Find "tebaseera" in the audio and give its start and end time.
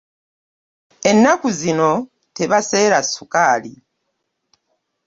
2.35-2.99